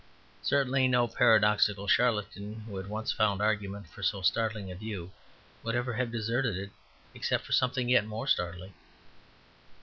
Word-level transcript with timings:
Certainly 0.41 0.87
no 0.87 1.07
paradoxical 1.07 1.85
charlatan 1.87 2.61
who 2.61 2.75
had 2.77 2.87
once 2.87 3.11
found 3.11 3.39
arguments 3.39 3.91
for 3.91 4.01
so 4.01 4.23
startling 4.23 4.71
a 4.71 4.75
view 4.75 5.11
would 5.61 5.75
ever 5.75 5.93
have 5.93 6.11
deserted 6.11 6.57
it 6.57 6.71
except 7.13 7.45
for 7.45 7.51
something 7.51 7.87
yet 7.87 8.07
more 8.07 8.25
startling. 8.25 8.73